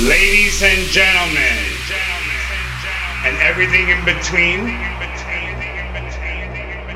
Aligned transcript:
Ladies 0.00 0.60
and 0.60 0.80
gentlemen, 0.88 1.64
and 3.24 3.36
everything 3.38 3.90
in 3.90 4.04
between, 4.04 4.66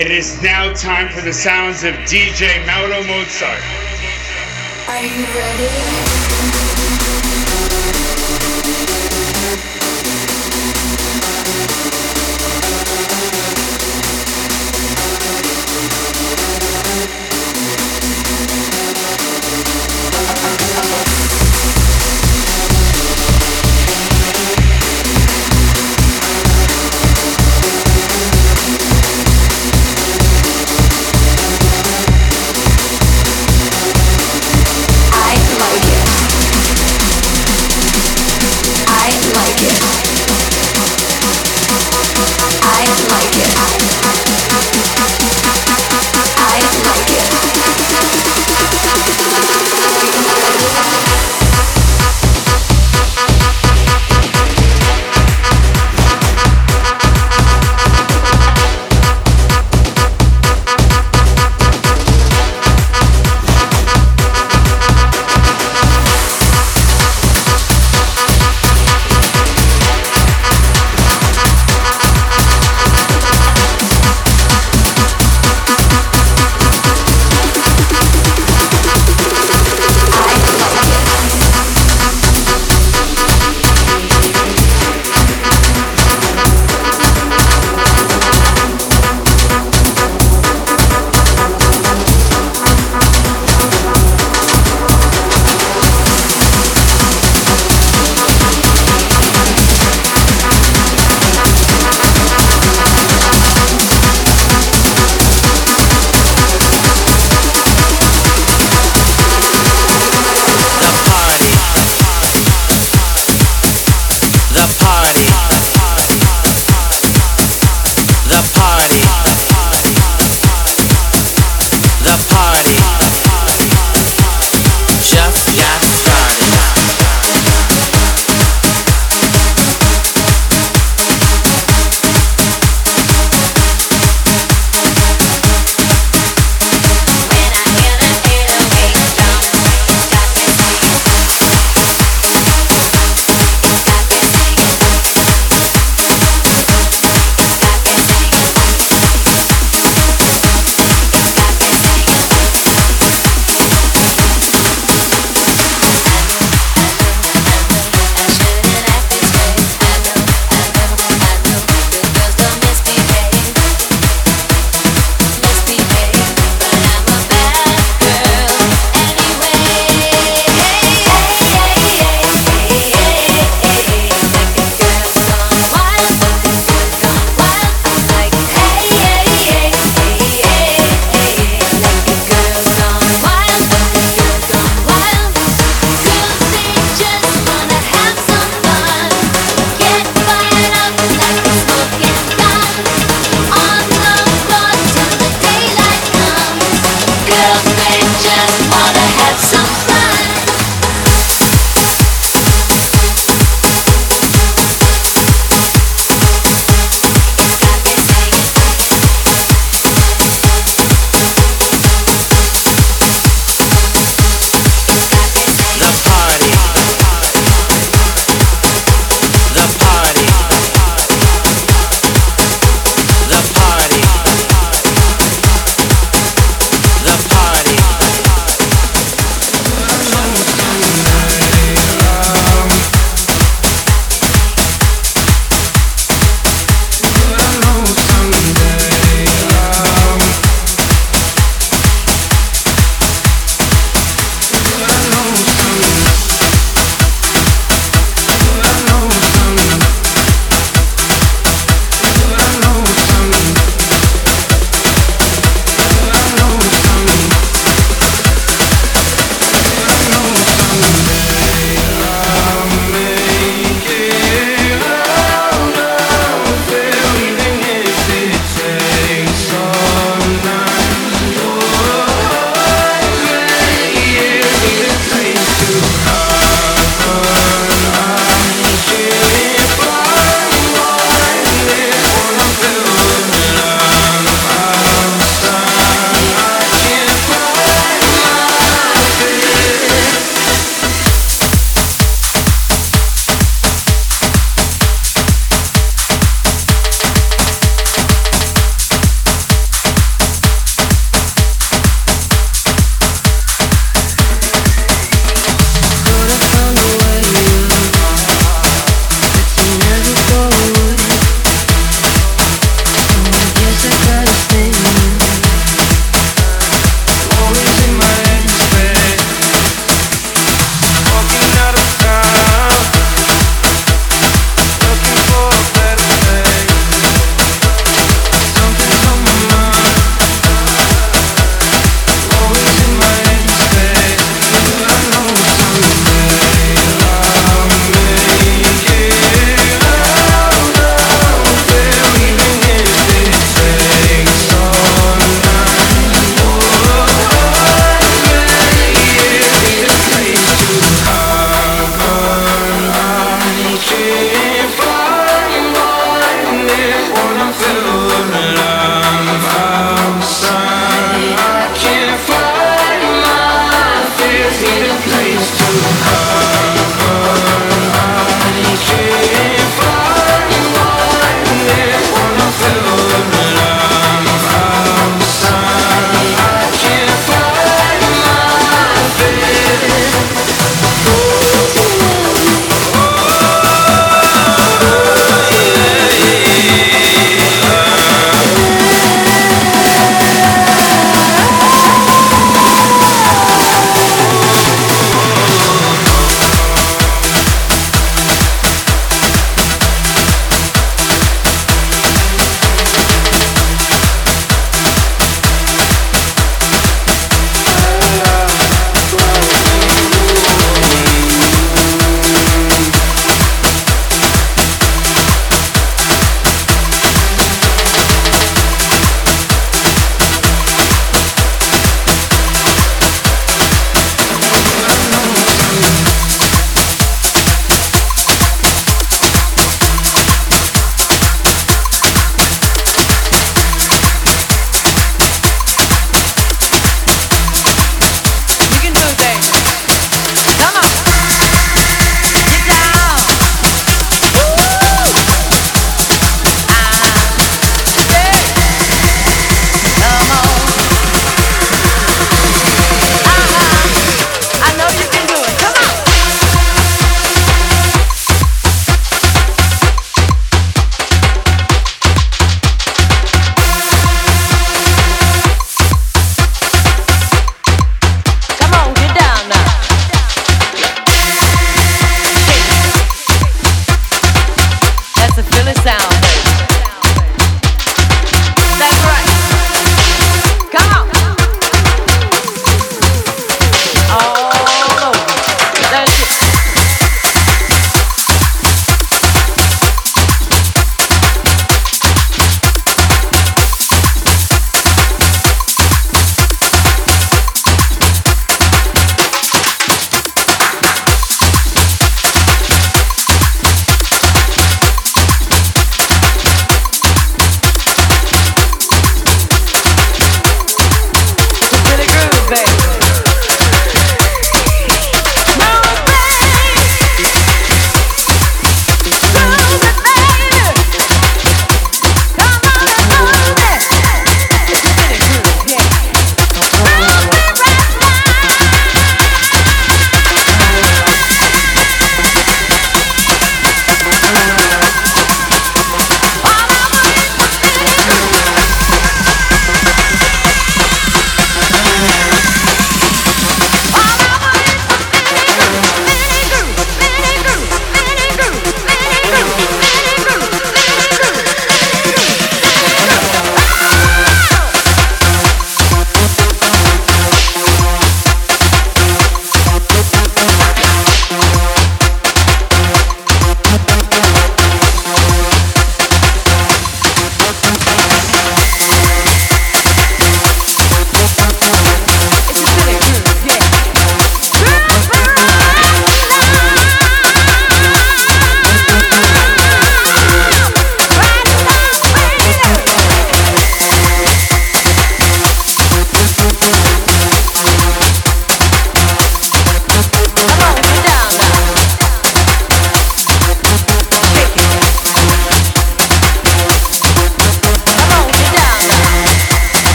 it 0.00 0.10
is 0.10 0.42
now 0.42 0.72
time 0.72 1.08
for 1.08 1.20
the 1.20 1.32
sounds 1.32 1.84
of 1.84 1.94
DJ 2.10 2.66
Mauro 2.66 3.04
Mozart. 3.04 3.62
Are 4.88 5.04
you 5.04 5.24
ready? 5.24 6.19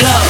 club. 0.00 0.29